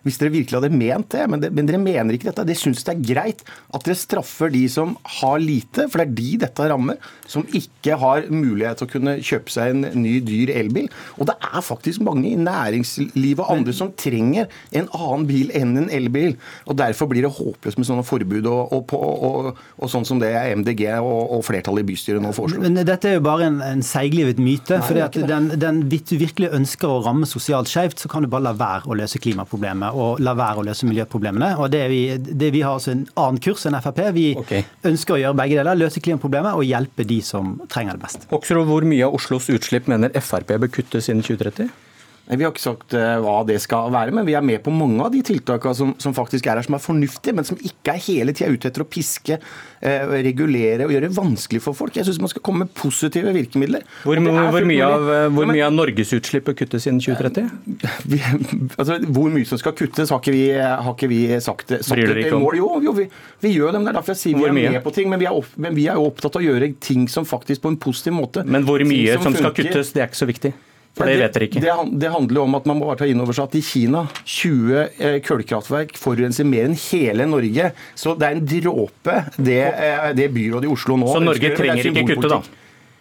Hvis 0.07 0.19
dere 0.21 0.35
virkelig 0.35 0.59
hadde 0.59 0.75
ment 0.75 1.11
det. 1.15 1.27
Men, 1.31 1.43
det, 1.43 1.53
men 1.55 1.69
dere 1.69 1.83
mener 1.83 2.17
ikke 2.17 2.31
dette. 2.31 2.47
Det 2.49 2.59
syns 2.59 2.83
det 2.87 2.95
er 2.95 3.05
greit 3.13 3.45
at 3.71 3.87
dere 3.87 3.99
straffer 3.99 4.53
de 4.53 4.65
som 4.73 4.97
har 5.21 5.39
lite, 5.43 5.87
for 5.91 6.01
det 6.01 6.09
er 6.09 6.17
de 6.19 6.31
dette 6.47 6.69
rammer, 6.73 6.99
som 7.31 7.47
ikke 7.47 7.99
har 8.01 8.27
mulighet 8.33 8.81
til 8.81 8.89
å 8.89 8.93
kunne 8.95 9.17
kjøpe 9.23 9.53
seg 9.53 9.75
en 9.75 10.03
ny, 10.03 10.17
dyr 10.25 10.55
elbil. 10.57 10.91
Og 11.19 11.29
det 11.31 11.37
er 11.51 11.65
faktisk 11.65 12.03
mange 12.07 12.33
i 12.33 12.39
næringslivet 12.41 13.45
og 13.45 13.55
andre 13.59 13.75
som 13.77 13.93
trenger 13.99 14.51
en 14.77 14.89
annen 14.97 15.27
bil 15.29 15.53
enn 15.57 15.77
en 15.85 15.91
elbil. 15.93 16.37
Og 16.67 16.79
Derfor 16.81 17.11
blir 17.11 17.27
det 17.27 17.35
håpløst 17.37 17.77
med 17.77 17.87
sånne 17.87 18.05
forbud 18.07 18.47
og, 18.49 18.73
og, 18.73 18.95
og, 18.97 19.59
og 19.77 19.91
sånn 19.93 20.07
som 20.09 20.21
det 20.23 20.31
MDG 20.33 20.87
og, 20.99 21.41
flertallet 21.45 21.85
i 21.85 21.89
bystyret 21.91 22.23
nå 22.25 22.33
foreslår. 22.37 22.65
Men 22.65 22.81
dette 22.87 23.11
er 23.11 23.19
jo 23.19 23.25
bare 23.25 23.49
en, 23.51 23.59
en 23.65 23.83
seiglivet 23.85 24.41
myte. 24.41 24.79
Nei, 24.79 24.87
fordi 24.87 25.03
at 25.05 25.19
den, 25.29 25.51
den, 25.61 25.83
virkelig 25.91 26.51
ønsker 26.57 26.80
å 26.89 27.01
ramme 27.05 27.29
sosialt 27.29 27.71
skjevt, 27.71 28.01
så 28.01 28.11
kan 28.11 28.25
du 28.25 28.31
bare 28.31 28.49
la 28.49 28.55
være 28.57 28.91
å 28.91 28.97
løse 28.99 29.21
klimaproblemet 29.23 29.97
og 29.97 30.23
la 30.25 30.35
være 30.39 30.63
å 30.63 30.67
løse 30.71 30.89
miljøproblemene. 30.89 31.53
Og 31.61 31.71
det 31.73 31.83
vi, 31.93 32.01
det 32.19 32.53
vi 32.55 32.63
har 32.65 32.79
altså 32.79 32.95
en 32.95 33.05
annen 33.21 33.43
kurs 33.43 33.67
enn 33.69 33.79
Frp. 33.81 34.03
Vi 34.17 34.27
okay. 34.41 34.65
ønsker 34.89 35.17
å 35.17 35.21
gjøre 35.21 35.39
begge 35.43 35.61
deler, 35.61 35.79
løse 35.81 36.03
klimaproblemet 36.05 36.57
og 36.57 36.67
hjelpe 36.69 37.07
de 37.09 37.21
som 37.25 37.57
trenger 37.73 37.99
det 37.99 38.05
best. 38.07 38.27
Hoksrud, 38.33 38.65
hvor 38.71 38.87
mye 38.89 39.07
av 39.07 39.17
Oslos 39.19 39.51
utslipp 39.53 39.91
mener 39.91 40.13
Frp 40.21 40.57
bør 40.57 40.73
kuttes 40.81 41.11
innen 41.13 41.27
2030? 41.27 41.71
Vi 42.31 42.45
har 42.45 42.53
ikke 42.53 42.63
sagt 42.63 42.95
eh, 42.95 43.17
hva 43.25 43.41
det 43.47 43.57
skal 43.63 43.91
være, 43.91 44.15
men 44.15 44.27
vi 44.29 44.37
er 44.39 44.45
med 44.45 44.63
på 44.63 44.71
mange 44.75 45.03
av 45.03 45.11
de 45.15 45.23
tiltakene 45.27 45.75
som, 45.75 45.95
som 45.99 46.15
faktisk 46.15 46.47
er 46.47 46.61
her, 46.61 46.67
som 46.67 46.77
er 46.77 46.83
fornuftige, 46.83 47.35
men 47.35 47.47
som 47.47 47.59
ikke 47.59 47.97
er 47.97 48.05
hele 48.05 48.35
tida 48.37 48.53
ute 48.55 48.71
etter 48.71 48.85
å 48.85 48.87
piske, 48.87 49.39
eh, 49.83 50.13
regulere 50.23 50.87
og 50.87 50.95
gjøre 50.95 51.09
det 51.09 51.17
vanskelig 51.17 51.63
for 51.65 51.79
folk. 51.79 51.99
Jeg 51.99 52.07
syns 52.07 52.21
man 52.23 52.31
skal 52.31 52.45
komme 52.47 52.67
med 52.67 52.75
positive 52.79 53.35
virkemidler. 53.35 53.83
Hvor, 54.05 54.21
hvor, 54.23 54.69
mye, 54.69 54.87
av, 54.87 55.11
hvor 55.35 55.51
mye 55.51 55.67
av 55.67 55.75
Norges 55.75 56.15
utslipp 56.15 56.47
bør 56.47 56.59
kuttes 56.63 56.87
innen 56.87 57.03
2030? 57.03 57.51
Vi, 58.13 58.23
altså, 58.77 59.01
hvor 59.11 59.35
mye 59.35 59.51
som 59.51 59.59
skal 59.61 59.75
kuttes, 59.79 60.15
har 60.15 60.23
ikke 60.23 60.35
vi, 60.37 60.47
har 60.55 60.95
ikke 60.95 61.11
vi 61.11 61.21
sagt, 61.43 61.75
sagt 61.83 61.97
Bryr 61.97 62.13
dere 62.13 62.25
ikke 62.29 62.39
om? 62.39 62.47
Jo, 62.57 62.73
jo 62.85 62.95
vi, 62.95 63.09
vi, 63.43 63.55
gjør 63.57 63.75
det. 63.75 63.81
men 63.83 63.91
Det 63.91 63.95
er 63.95 64.01
derfor 64.01 64.15
jeg 64.15 64.23
sier 64.23 64.39
vi 64.39 64.49
er 64.51 64.75
med 64.79 64.83
på 64.87 64.95
ting. 64.95 65.11
Men 65.11 65.23
vi, 65.23 65.27
er, 65.31 65.53
men 65.67 65.77
vi 65.77 65.91
er 65.91 65.99
jo 65.99 66.07
opptatt 66.11 66.39
av 66.39 66.45
å 66.45 66.47
gjøre 66.47 66.73
ting 66.83 67.11
som 67.11 67.27
faktisk 67.27 67.67
på 67.67 67.75
en 67.75 67.79
positiv 67.81 68.15
måte. 68.17 68.47
Men 68.47 68.67
hvor 68.69 68.83
mye 68.87 69.19
som, 69.19 69.31
som 69.31 69.41
skal 69.41 69.57
kuttes, 69.59 69.95
det 69.97 70.05
er 70.05 70.13
ikke 70.13 70.23
så 70.23 70.31
viktig? 70.31 70.55
For 70.99 71.07
det, 71.07 71.19
vet 71.21 71.37
dere 71.37 71.47
ikke. 71.47 71.61
Det, 71.63 71.75
det, 72.03 72.09
handler 72.13 72.43
om 72.43 72.57
at 72.59 72.67
man 72.69 72.81
må 72.81 72.89
bare 72.89 73.01
ta 73.03 73.09
inn 73.09 73.21
over 73.23 73.37
seg 73.37 73.47
at 73.47 73.59
i 73.61 73.63
Kina 73.65 74.03
20 74.27 74.81
eh, 74.81 75.19
kullkraftverk 75.25 75.95
forurenser 76.01 76.49
mer 76.49 76.67
enn 76.67 76.77
hele 76.89 77.29
Norge. 77.31 77.71
Så 77.99 78.17
det 78.19 78.27
er 78.27 78.39
en 78.39 78.49
dråpe, 78.51 79.21
det, 79.39 79.61
eh, 79.71 80.09
det 80.19 80.31
byrådet 80.35 80.69
i 80.69 80.73
Oslo 80.75 80.99
nå 81.01 81.13
Så 81.15 81.23
Norge 81.23 81.55
trenger 81.57 81.93
ikke 81.93 82.09
kutte, 82.11 82.33
da? 82.35 82.43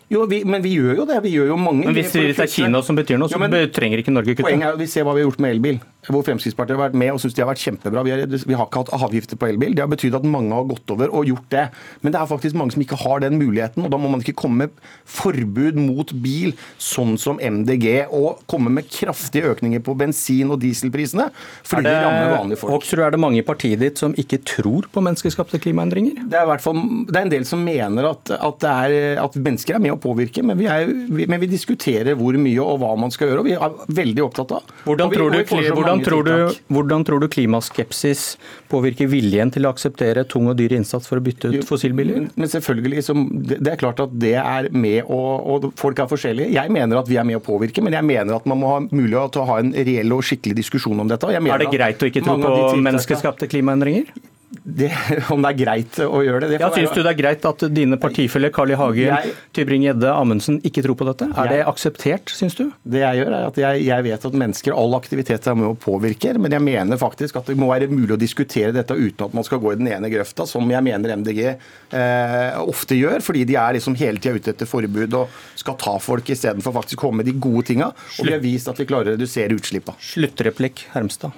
Jo, 0.10 0.26
vi, 0.26 0.42
men 0.46 0.64
vi 0.66 0.74
gjør 0.74 1.04
jo 1.04 1.06
det. 1.06 1.20
Vi 1.24 1.36
gjør 1.36 1.52
jo 1.54 1.58
mange. 1.62 1.86
Men 1.86 1.98
hvis 1.98 2.14
det 2.16 2.34
er 2.34 2.50
Kina 2.50 2.82
som 2.86 2.98
betyr 2.98 3.20
noe, 3.22 3.30
så 3.30 3.38
jo, 3.38 3.64
trenger 3.76 4.02
ikke 4.02 4.14
Norge 4.14 4.34
kutte? 4.34 4.48
Poenget 4.48 4.72
er 4.72 4.80
vi 4.80 4.90
ser 4.90 5.06
hva 5.06 5.14
vi 5.14 5.22
har 5.22 5.30
gjort 5.30 5.44
med 5.46 5.58
elbil 5.58 5.82
hvor 6.08 6.24
Fremskrittspartiet 6.26 6.78
har 6.78 6.88
vært 6.88 6.98
med 6.98 7.12
og 7.12 7.20
syns 7.22 7.36
de 7.36 7.44
har 7.44 7.50
vært 7.50 7.62
kjempebra. 7.62 8.04
Vi, 8.08 8.14
er, 8.14 8.24
vi, 8.32 8.56
har 8.58 8.68
ikke 8.70 8.84
hatt 8.86 8.92
avgifter 8.96 9.40
på 9.40 9.50
elbil. 9.50 9.76
Det 9.76 9.84
har 9.84 9.90
betydd 9.92 10.16
at 10.18 10.26
mange 10.28 10.56
har 10.56 10.68
gått 10.70 10.94
over 10.94 11.12
og 11.12 11.28
gjort 11.28 11.50
det. 11.52 11.66
Men 12.02 12.16
det 12.16 12.22
er 12.22 12.30
faktisk 12.30 12.58
mange 12.60 12.74
som 12.76 12.84
ikke 12.84 12.98
har 13.02 13.24
den 13.24 13.36
muligheten. 13.40 13.84
og 13.86 13.92
Da 13.92 14.00
må 14.02 14.12
man 14.12 14.24
ikke 14.24 14.38
komme 14.40 14.66
med 14.66 14.80
forbud 15.10 15.78
mot 15.80 16.14
bil, 16.24 16.56
sånn 16.82 17.18
som 17.22 17.42
MDG, 17.44 18.08
og 18.16 18.42
komme 18.50 18.72
med 18.74 18.88
kraftige 18.90 19.52
økninger 19.52 19.84
på 19.86 19.96
bensin- 20.00 20.54
og 20.54 20.62
dieselprisene. 20.64 21.30
fordi 21.68 21.90
det, 21.90 21.94
det 21.94 22.08
rammer 22.08 22.34
vanlige 22.38 22.62
folk. 22.64 22.74
Hoksrud, 22.78 23.04
er 23.06 23.14
det 23.14 23.22
mange 23.22 23.44
i 23.44 23.46
partiet 23.46 23.84
ditt 23.84 24.02
som 24.02 24.16
ikke 24.18 24.42
tror 24.48 24.88
på 24.92 25.04
menneskeskapte 25.04 25.62
klimaendringer? 25.62 26.24
Det 26.26 26.40
er, 26.40 26.48
i 26.48 26.52
hvert 26.54 26.64
fall, 26.64 26.80
det 27.10 27.16
er 27.16 27.28
en 27.28 27.36
del 27.36 27.46
som 27.50 27.62
mener 27.64 28.10
at, 28.14 28.34
at, 28.40 28.68
er, 28.72 29.20
at 29.22 29.38
mennesker 29.38 29.78
er 29.78 29.84
med 29.84 29.98
å 29.98 29.99
påvirke, 30.02 30.44
men 30.46 30.60
vi, 30.60 30.68
er, 30.72 30.90
vi, 30.90 31.28
men 31.30 31.42
vi, 31.42 31.50
diskuterer 31.50 32.18
hvor 32.20 32.38
mye 32.40 32.64
og 32.64 32.80
hva 32.82 32.94
man 33.00 33.14
skal 33.14 33.32
gjøre. 33.32 33.44
og 33.44 33.50
Vi 33.50 33.56
er 33.56 33.96
veldig 34.02 34.26
opptatt 34.26 34.54
av. 34.60 34.74
Hvordan 34.86 35.14
tror 35.14 35.34
du, 35.34 35.40
hvordan 35.50 36.04
tror, 36.06 36.28
du, 36.28 36.60
hvordan 36.74 37.06
tror 37.08 37.24
du 37.24 37.28
klimaskepsis 37.32 38.26
påvirker 38.72 39.10
viljen 39.12 39.54
til 39.54 39.68
å 39.68 39.74
akseptere 39.74 40.26
tung 40.30 40.50
og 40.52 40.58
dyr 40.60 40.78
innsats 40.78 41.10
for 41.10 41.22
å 41.22 41.26
bytte 41.26 41.52
ut 41.54 41.68
fossilbiler? 41.68 42.24
Men, 42.24 42.32
men 42.40 42.52
selvfølgelig, 42.52 43.06
så, 43.10 43.16
det, 43.18 43.60
det 43.66 43.74
er 43.74 43.82
klart 43.82 44.04
at 44.04 44.16
det 44.20 44.36
er 44.42 44.72
med 44.74 45.04
å 45.08 45.20
og 45.50 45.70
Folk 45.80 46.00
er 46.02 46.10
forskjellige. 46.10 46.52
Jeg 46.56 46.72
mener 46.74 47.00
at 47.00 47.10
vi 47.10 47.18
er 47.20 47.26
med 47.28 47.40
å 47.40 47.44
påvirke, 47.44 47.84
men 47.84 47.96
jeg 47.96 48.06
mener 48.06 48.36
at 48.38 48.48
man 48.50 48.60
må 48.60 48.74
ha 48.74 48.80
mulighet 48.84 49.36
til 49.36 49.44
å 49.44 49.48
ha 49.50 49.60
en 49.62 49.72
reell 49.74 50.16
og 50.16 50.26
skikkelig 50.26 50.58
diskusjon 50.60 51.00
om 51.04 51.10
dette. 51.10 51.30
Er 51.30 51.64
det 51.64 51.72
greit 51.74 52.04
å 52.04 52.10
ikke 52.10 52.24
tro 52.26 52.36
på 52.42 52.80
menneskeskapte 52.84 53.50
klimaendringer? 53.52 54.12
Det, 54.50 54.90
om 55.34 55.44
det 55.46 55.50
er 55.52 55.58
greit 55.60 55.98
å 56.02 56.24
gjøre 56.26 56.48
det? 56.48 56.56
det 56.56 56.60
Ja, 56.64 56.72
Syns 56.74 56.94
du 56.96 57.04
det 57.06 57.12
er 57.12 57.18
greit 57.20 57.44
at 57.46 57.64
dine 57.70 58.00
partifeller 58.02 58.50
Carl 58.54 58.72
I. 58.74 58.78
Hagen, 58.80 59.12
Jeg- 59.12 59.34
Tybring-Gjedde, 59.54 60.10
Amundsen 60.10 60.58
ikke 60.66 60.82
tror 60.86 60.98
på 60.98 61.06
dette? 61.06 61.28
Er 61.38 61.52
det 61.52 61.60
akseptert, 61.70 62.32
syns 62.34 62.56
du? 62.58 62.64
Det 62.82 63.04
jeg 63.04 63.20
gjør, 63.22 63.34
er 63.38 63.50
at 63.52 63.60
jeg, 63.62 63.84
jeg 63.86 64.06
vet 64.08 64.26
at 64.30 64.38
mennesker, 64.42 64.74
all 64.74 64.96
aktivitet 64.98 65.46
er 65.52 65.58
med 65.60 65.68
og 65.70 65.78
påvirker, 65.84 66.40
men 66.42 66.56
jeg 66.56 66.64
mener 66.66 66.98
faktisk 67.02 67.38
at 67.38 67.52
det 67.52 67.58
må 67.62 67.70
være 67.70 67.90
mulig 67.92 68.16
å 68.16 68.20
diskutere 68.22 68.74
dette 68.74 68.96
uten 68.98 69.28
at 69.28 69.36
man 69.38 69.46
skal 69.46 69.62
gå 69.62 69.74
i 69.76 69.80
den 69.82 69.92
ene 69.92 70.10
grøfta, 70.10 70.48
som 70.50 70.66
jeg 70.74 70.86
mener 70.88 71.14
MDG 71.22 71.44
eh, 71.46 72.58
ofte 72.64 72.98
gjør, 72.98 73.22
fordi 73.26 73.46
de 73.50 73.58
er 73.60 73.78
liksom 73.78 73.98
hele 74.02 74.18
tida 74.24 74.40
ute 74.40 74.56
etter 74.56 74.70
forbud 74.70 75.14
og 75.20 75.38
skal 75.60 75.78
ta 75.82 75.98
folk 76.02 76.26
istedenfor 76.34 76.74
faktisk 76.80 76.98
å 77.04 77.08
komme 77.08 77.22
med 77.22 77.30
de 77.30 77.36
gode 77.38 77.68
tinga. 77.70 77.92
Og 78.18 78.26
vi 78.26 78.34
har 78.34 78.42
vist 78.42 78.72
at 78.72 78.82
vi 78.82 78.90
klarer 78.90 79.14
å 79.14 79.20
redusere 79.20 79.54
utslippa. 79.60 79.94
Sluttreplikk, 80.02 80.88
Hermstad. 80.96 81.38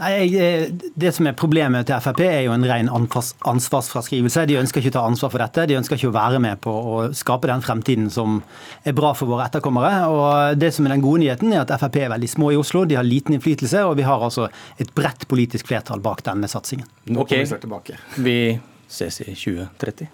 Nei, 0.00 0.70
Det 0.96 1.12
som 1.12 1.26
er 1.28 1.36
Problemet 1.36 1.86
til 1.88 2.00
Frp 2.00 2.22
er 2.24 2.44
jo 2.46 2.54
en 2.54 2.64
ren 2.64 2.88
ansvars- 2.88 3.34
ansvarsfraskrivelse. 3.48 4.46
De 4.48 4.56
ønsker 4.56 4.80
ikke 4.80 4.94
å 4.94 4.96
ta 4.96 5.02
ansvar 5.06 5.32
for 5.34 5.42
dette. 5.44 5.66
De 5.68 5.76
ønsker 5.76 5.98
ikke 5.98 6.08
å 6.08 6.14
være 6.16 6.40
med 6.40 6.60
på 6.64 6.72
å 6.72 7.02
skape 7.16 7.50
den 7.50 7.60
fremtiden 7.60 8.08
som 8.10 8.38
er 8.84 8.96
bra 8.96 9.12
for 9.12 9.28
våre 9.28 9.48
etterkommere. 9.50 10.08
Og 10.08 10.58
Det 10.58 10.72
som 10.74 10.86
er 10.86 10.96
den 10.96 11.04
gode 11.04 11.20
nyheten, 11.20 11.52
er 11.52 11.66
at 11.66 11.74
Frp 11.80 11.96
er 11.96 12.14
veldig 12.14 12.30
små 12.32 12.52
i 12.52 12.56
Oslo. 12.56 12.84
De 12.84 12.96
har 12.96 13.04
liten 13.04 13.36
innflytelse, 13.36 13.84
og 13.84 13.96
vi 13.96 14.08
har 14.08 14.20
altså 14.20 14.48
et 14.78 14.94
bredt 14.94 15.28
politisk 15.28 15.66
flertall 15.66 16.00
bak 16.00 16.22
denne 16.22 16.48
satsingen. 16.48 16.86
Nå 17.06 17.20
Ok. 17.20 17.92
Vi 18.16 18.58
ses 18.88 19.20
i 19.20 19.34
2030. 19.34 20.08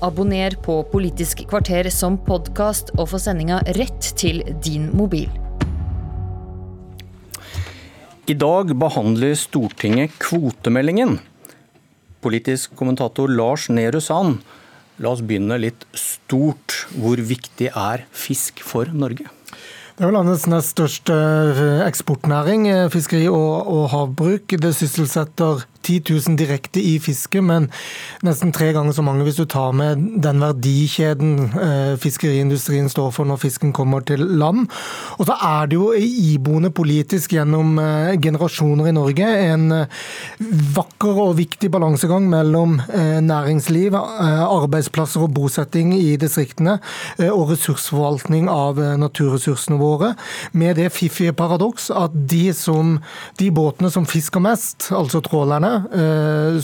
Abonner 0.00 0.54
på 0.62 0.84
Politisk 0.92 1.42
kvarter 1.50 1.90
som 1.90 2.18
podkast 2.22 2.94
og 2.98 3.08
få 3.10 3.18
sendinga 3.18 3.58
rett 3.74 4.14
til 4.14 4.44
din 4.62 4.92
mobil. 4.94 5.47
I 8.28 8.34
dag 8.36 8.74
behandler 8.76 9.32
Stortinget 9.40 10.18
kvotemeldingen. 10.20 11.14
Politisk 12.20 12.74
kommentator 12.76 13.30
Lars 13.32 13.70
Nehru 13.72 14.02
Sand, 14.04 14.42
la 15.00 15.14
oss 15.14 15.22
begynne 15.24 15.56
litt 15.56 15.86
stort. 15.96 16.74
Hvor 16.92 17.16
viktig 17.16 17.70
er 17.72 18.04
fisk 18.12 18.60
for 18.60 18.92
Norge? 18.92 19.30
Det 19.96 20.04
er 20.04 20.12
landets 20.12 20.44
nest 20.44 20.74
største 20.74 21.16
eh, 21.16 21.80
eksportnæring, 21.86 22.68
eh, 22.68 22.90
fiskeri 22.92 23.30
og, 23.32 23.64
og 23.64 23.88
havbruk. 23.94 24.58
Det 24.60 24.74
sysselsetter 24.76 25.64
10 25.88 26.02
000 26.28 26.36
direkte 26.38 26.82
i 26.84 26.98
fiske, 27.00 27.40
men 27.44 27.70
nesten 28.26 28.52
tre 28.52 28.70
ganger 28.76 28.92
så 28.96 29.04
mange 29.04 29.24
hvis 29.26 29.38
du 29.38 29.46
tar 29.48 29.72
med 29.76 30.02
den 30.24 30.42
verdikjeden 30.42 31.32
eh, 31.48 31.94
fiskeriindustrien 32.00 32.90
står 32.92 33.12
for 33.16 33.28
når 33.28 33.40
fisken 33.44 33.72
kommer 33.76 34.04
til 34.04 34.20
land. 34.40 34.66
Og 35.18 35.28
så 35.28 35.36
er 35.48 35.70
det 35.70 35.78
jo 35.78 35.92
iboende 35.96 36.70
politisk 36.74 37.32
gjennom 37.36 37.78
eh, 37.80 38.18
generasjoner 38.20 38.90
i 38.90 38.96
Norge 38.96 39.30
en 39.48 39.66
eh, 39.78 40.02
vakker 40.76 41.22
og 41.24 41.36
viktig 41.38 41.70
balansegang 41.72 42.28
mellom 42.28 42.78
næringsliv, 42.88 43.94
arbeidsplasser 43.94 45.22
og 45.24 45.32
bosetting 45.36 45.92
i 45.96 46.16
distriktene, 46.20 46.76
og 47.28 47.52
ressursforvaltning 47.52 48.48
av 48.50 48.78
naturressursene 49.00 49.78
våre, 49.80 50.12
med 50.52 50.78
det 50.80 50.90
fiffige 50.94 51.34
paradoks 51.36 51.88
at 51.94 52.14
de, 52.30 52.50
som, 52.56 52.96
de 53.40 53.50
båtene 53.54 53.90
som 53.92 54.06
fisker 54.08 54.42
mest, 54.44 54.90
altså 54.94 55.22
trålerne, 55.24 55.77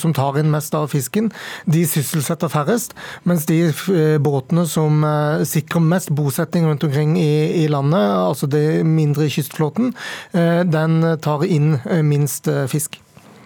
som 0.00 0.14
tar 0.16 0.38
inn 0.40 0.50
mest 0.52 0.74
av 0.76 0.88
fisken, 0.92 1.30
de 1.70 1.84
sysselsetter 1.88 2.50
færrest, 2.52 2.94
mens 3.28 3.46
de 3.48 3.60
eh, 3.68 4.16
båtene 4.22 4.66
som 4.70 5.04
eh, 5.06 5.44
sikrer 5.48 5.84
mest 5.84 6.12
bosetting 6.14 6.68
rundt 6.68 6.84
omkring 6.86 7.16
i, 7.20 7.64
i 7.64 7.68
landet, 7.70 8.02
altså 8.02 8.48
det 8.50 8.84
mindre 8.86 9.30
kystflåten, 9.32 9.94
eh, 10.32 10.62
den 10.68 11.00
tar 11.24 11.46
inn 11.46 11.78
eh, 11.84 12.04
minst 12.04 12.48
eh, 12.50 12.66
fisk. 12.70 13.00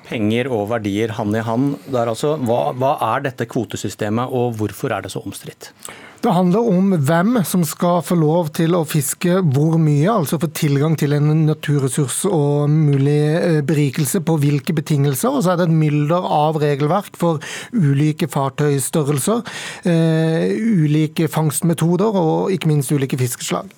Penger 0.08 0.48
og 0.54 0.70
verdier 0.70 1.12
hand 1.18 1.36
i 1.36 1.44
hand. 1.44 1.74
Altså, 1.92 2.36
hva, 2.40 2.70
hva 2.72 2.94
er 3.10 3.26
dette 3.26 3.48
kvotesystemet, 3.50 4.32
og 4.32 4.56
hvorfor 4.56 4.94
er 4.96 5.04
det 5.04 5.12
så 5.12 5.20
omstridt? 5.20 5.72
Det 6.18 6.32
handler 6.34 6.66
om 6.66 6.94
hvem 7.06 7.36
som 7.46 7.62
skal 7.62 8.00
få 8.02 8.16
lov 8.18 8.48
til 8.58 8.74
å 8.74 8.80
fiske 8.90 9.36
hvor 9.54 9.76
mye, 9.78 10.08
altså 10.10 10.40
få 10.42 10.48
tilgang 10.50 10.96
til 10.98 11.14
en 11.14 11.44
naturressurs 11.46 12.24
og 12.26 12.66
mulig 12.72 13.20
eh, 13.38 13.58
berikelse 13.66 14.18
på 14.26 14.34
hvilke 14.42 14.74
betingelser. 14.74 15.30
Og 15.30 15.44
så 15.46 15.52
er 15.52 15.60
det 15.60 15.68
et 15.68 15.76
mylder 15.78 16.26
av 16.26 16.58
regelverk 16.58 17.14
for 17.20 17.38
ulike 17.70 18.26
fartøystørrelser, 18.32 19.44
eh, 19.86 20.58
ulike 20.58 21.30
fangstmetoder 21.30 22.18
og 22.18 22.50
ikke 22.56 22.72
minst 22.72 22.90
ulike 22.90 23.20
fiskeslag. 23.20 23.70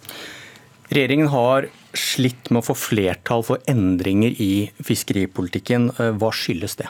Regjeringen 0.90 1.28
har 1.35 1.68
slitt 1.92 2.49
med 2.49 2.62
å 2.62 2.68
få 2.70 2.78
flertall 2.88 3.44
for 3.44 3.61
endringer 3.68 4.32
i 4.40 4.70
fiskeripolitikken. 4.80 5.90
Eh, 6.00 6.16
Hva 6.16 6.32
skyldes 6.32 6.80
det? 6.80 6.88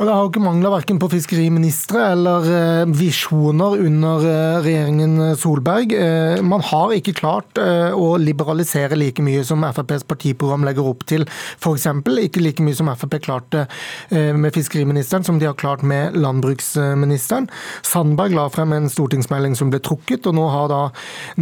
Og 0.00 0.06
Det 0.08 0.12
har 0.14 0.22
jo 0.24 0.28
ikke 0.30 0.40
mangla 0.40 0.70
verken 0.72 0.96
på 0.96 1.10
fiskeriministre 1.12 2.06
eller 2.14 2.46
eh, 2.48 2.92
visjoner 2.96 3.82
under 3.84 4.22
eh, 4.24 4.54
regjeringen 4.64 5.34
Solberg. 5.36 5.92
Eh, 5.92 6.40
Man 6.40 6.64
har 6.64 6.94
ikke 6.96 7.12
klart 7.18 7.60
å 7.60 8.06
liberalisere 8.16 8.96
like 8.96 9.20
mye 9.20 9.42
som 9.44 9.60
FrPs 9.66 10.06
partiprogram 10.08 10.64
legger 10.64 10.88
opp 10.88 11.04
til, 11.10 11.26
f.eks. 11.60 11.84
Ikke 12.24 12.40
like 12.40 12.64
mye 12.64 12.78
som 12.78 12.88
Frp 12.88 13.18
klarte 13.20 13.66
med 14.10 14.54
fiskeriministeren, 14.54 15.24
som 15.26 15.38
de 15.40 15.48
har 15.48 15.56
klart 15.58 15.82
med 15.86 16.16
landbruksministeren. 16.16 17.48
Sandberg 17.86 18.32
la 18.36 18.46
frem 18.52 18.72
en 18.76 18.88
stortingsmelding 18.92 19.56
som 19.58 19.72
ble 19.72 19.82
trukket, 19.84 20.28
og 20.30 20.36
nå 20.38 20.46
har 20.52 20.70
da 20.72 20.80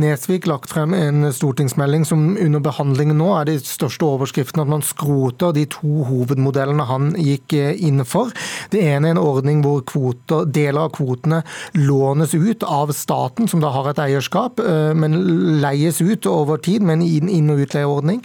Nesvik 0.00 0.48
lagt 0.50 0.72
frem 0.72 0.96
en 0.96 1.28
stortingsmelding 1.34 2.06
som 2.08 2.32
under 2.34 2.64
behandlingen 2.64 3.20
nå 3.20 3.30
er 3.36 3.50
de 3.52 3.58
største 3.62 4.08
overskriftene 4.08 4.66
at 4.66 4.72
man 4.72 4.86
skroter 4.86 5.54
de 5.56 5.68
to 5.76 6.08
hovedmodellene 6.08 6.88
han 6.88 7.12
gikk 7.20 7.54
inn 7.58 8.02
for. 8.08 8.32
Det 8.70 8.82
ene 8.82 9.10
er 9.10 9.16
en 9.16 9.22
ordning 9.22 9.62
hvor 9.64 9.82
kvoter, 9.88 10.46
deler 10.52 10.86
av 10.86 10.92
kvotene 10.96 11.42
lånes 11.78 12.34
ut 12.34 12.64
av 12.66 12.92
staten, 12.96 13.48
som 13.48 13.62
da 13.62 13.70
har 13.74 13.90
et 13.90 14.00
eierskap, 14.02 14.60
eh, 14.60 14.92
men 14.94 15.16
leies 15.62 16.00
ut 16.00 16.26
over 16.30 16.60
tid 16.62 16.82
med 16.82 16.98
en 16.98 17.28
inn- 17.28 17.50
og 17.50 17.62
utleieordning. 17.64 18.22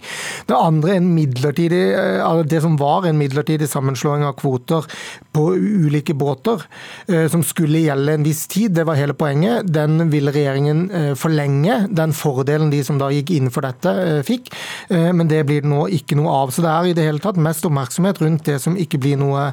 Det 0.48 0.56
andre 0.56 0.94
er 0.94 1.00
en 1.00 1.14
midlertidig, 1.14 1.82
eh, 1.94 2.42
det 2.42 2.62
som 2.62 2.76
var 2.76 3.06
en 3.06 3.18
midlertidig 3.18 3.68
sammenslåing 3.68 4.24
av 4.24 4.36
kvoter 4.36 4.86
på 5.32 5.46
ulike 5.54 6.14
båter, 6.14 6.62
eh, 7.08 7.28
som 7.28 7.42
skulle 7.42 7.84
gjelde 7.84 8.14
en 8.14 8.24
viss 8.24 8.46
tid. 8.46 8.74
Det 8.74 8.86
var 8.86 8.94
hele 8.96 9.14
poenget. 9.14 9.70
Den 9.70 10.10
ville 10.10 10.32
regjeringen 10.32 11.14
forlenge, 11.16 11.88
den 11.92 12.12
fordelen 12.12 12.70
de 12.70 12.82
som 12.82 12.98
da 12.98 13.08
gikk 13.10 13.30
inn 13.30 13.50
for 13.50 13.62
dette, 13.62 14.22
fikk. 14.24 14.52
Men 14.90 15.28
det 15.28 15.44
blir 15.46 15.62
det 15.62 15.70
nå 15.70 15.88
ikke 15.88 16.16
noe 16.16 16.30
av. 16.30 16.50
Så 16.50 16.62
det 16.62 16.70
er 16.70 16.84
i 16.84 16.92
det 16.92 17.04
hele 17.04 17.18
tatt 17.18 17.36
mest 17.36 17.64
oppmerksomhet 17.64 18.20
rundt 18.20 18.44
det 18.44 18.60
som 18.60 18.76
ikke 18.76 19.00
blir 19.00 19.16
noe 19.16 19.52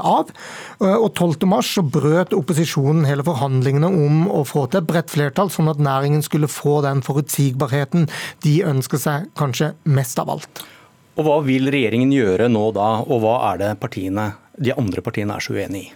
av. 0.00 0.32
Eh, 0.80 0.96
Og 0.96 1.12
12. 1.14 1.46
mars 1.48 1.72
så 1.76 1.82
brøt 1.82 2.34
opposisjonen 2.36 3.06
hele 3.08 3.24
forhandlingene 3.26 3.88
om 3.88 4.24
å 4.28 4.44
få 4.46 4.66
til 4.70 4.82
et 4.82 4.88
bredt 4.88 5.12
flertall, 5.12 5.50
sånn 5.52 5.70
at 5.72 5.82
næringen 5.82 6.24
skulle 6.24 6.50
få 6.50 6.80
den 6.86 7.02
forutsigbarheten 7.06 8.08
de 8.44 8.56
ønsker 8.66 9.00
seg 9.00 9.28
kanskje 9.38 9.74
mest 9.84 10.18
av 10.22 10.30
alt. 10.36 10.64
Og 11.16 11.24
hva 11.24 11.38
vil 11.46 11.70
regjeringen 11.72 12.12
gjøre 12.12 12.50
nå 12.52 12.70
da, 12.76 13.00
og 13.00 13.22
hva 13.24 13.36
er 13.52 13.62
det 13.62 13.70
partiene, 13.80 14.34
de 14.56 14.74
andre 14.76 15.04
partiene 15.04 15.36
er 15.36 15.44
så 15.44 15.56
uenig 15.56 15.86
i? 15.86 15.92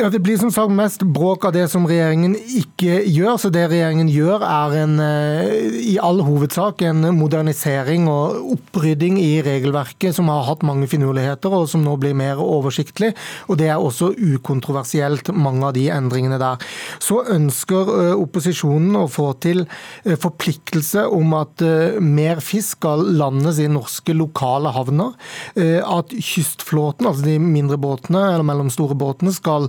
Ja, 0.00 0.08
Det 0.10 0.22
blir 0.24 0.38
som 0.38 0.48
sagt 0.48 0.72
mest 0.72 1.02
bråk 1.02 1.44
av 1.44 1.52
det 1.52 1.66
som 1.68 1.84
regjeringen 1.84 2.32
ikke 2.32 3.02
gjør. 3.04 3.34
Så 3.36 3.50
det 3.52 3.66
regjeringen 3.68 4.08
gjør 4.08 4.40
er 4.40 4.76
en, 4.80 4.94
eh, 4.96 5.50
i 5.92 5.98
all 6.00 6.22
hovedsak 6.24 6.80
en 6.88 7.02
modernisering 7.18 8.08
og 8.08 8.54
opprydding 8.54 9.18
i 9.20 9.42
regelverket 9.44 10.14
som 10.16 10.28
har 10.32 10.46
hatt 10.46 10.64
mange 10.64 10.88
finurligheter, 10.88 11.52
og 11.52 11.68
som 11.68 11.84
nå 11.84 11.98
blir 12.00 12.14
mer 12.14 12.40
oversiktlig. 12.40 13.12
Og 13.50 13.58
det 13.58 13.68
er 13.68 13.76
også 13.76 14.14
ukontroversielt, 14.16 15.28
mange 15.36 15.64
av 15.68 15.74
de 15.74 15.90
endringene 15.90 16.38
der. 16.38 16.56
Så 16.98 17.20
ønsker 17.28 17.92
eh, 18.00 18.16
opposisjonen 18.16 18.96
å 18.96 19.04
få 19.04 19.38
til 19.38 19.66
eh, 20.06 20.16
forpliktelse 20.16 21.12
om 21.12 21.34
at 21.34 21.60
mer 22.00 22.40
fisk 22.40 22.78
skal 22.78 23.04
landes 23.04 23.58
i 23.58 23.66
norske 23.68 24.14
lokale 24.14 24.70
havner. 24.72 25.12
At 25.56 26.08
kystflåten, 26.08 27.06
altså 27.06 27.24
de 27.24 27.38
mindre 27.38 27.76
båtene 27.76 28.20
eller 28.30 28.46
mellomstore 28.46 28.94
båtene, 28.94 29.32
skal 29.34 29.68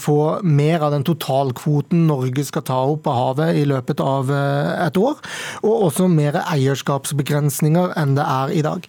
få 0.00 0.18
mer 0.46 0.84
av 0.86 0.94
den 0.94 1.04
totalkvoten 1.06 2.06
Norge 2.08 2.44
skal 2.46 2.64
ta 2.66 2.80
opp 2.92 3.06
av 3.10 3.16
havet 3.20 3.60
i 3.60 3.64
løpet 3.68 4.02
av 4.02 4.30
eh, 4.32 4.86
et 4.86 5.00
år. 5.00 5.18
Og 5.64 5.88
også 5.90 6.08
mer 6.12 6.40
eierskapsbegrensninger 6.44 7.96
enn 7.98 8.16
det 8.18 8.26
er 8.26 8.54
i 8.54 8.64
dag. 8.66 8.86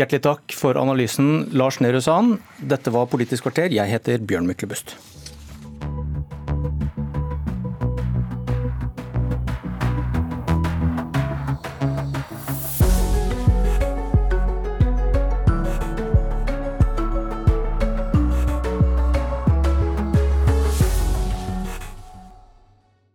Hjertelig 0.00 0.22
takk 0.24 0.54
for 0.56 0.78
analysen, 0.80 1.50
Lars 1.52 1.80
Nehru 1.84 2.00
Sand. 2.00 2.38
Dette 2.56 2.92
var 2.94 3.10
Politisk 3.12 3.48
kvarter. 3.48 3.68
Jeg 3.74 3.90
heter 3.90 4.22
Bjørn 4.24 4.48
Myklebust. 4.48 4.96